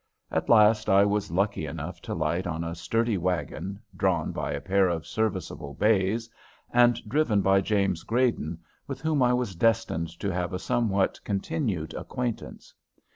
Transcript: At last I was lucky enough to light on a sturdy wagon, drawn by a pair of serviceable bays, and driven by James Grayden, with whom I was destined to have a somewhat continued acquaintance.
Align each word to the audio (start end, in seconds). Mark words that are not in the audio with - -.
At 0.31 0.49
last 0.49 0.89
I 0.89 1.05
was 1.05 1.29
lucky 1.29 1.67
enough 1.67 2.01
to 2.01 2.15
light 2.15 2.47
on 2.47 2.63
a 2.63 2.73
sturdy 2.73 3.19
wagon, 3.19 3.79
drawn 3.95 4.31
by 4.31 4.51
a 4.51 4.59
pair 4.59 4.89
of 4.89 5.05
serviceable 5.05 5.75
bays, 5.75 6.27
and 6.73 6.99
driven 7.07 7.41
by 7.43 7.61
James 7.61 8.01
Grayden, 8.03 8.57
with 8.87 9.01
whom 9.01 9.21
I 9.21 9.33
was 9.33 9.53
destined 9.55 10.07
to 10.19 10.33
have 10.33 10.53
a 10.53 10.57
somewhat 10.57 11.19
continued 11.23 11.93
acquaintance. 11.93 12.73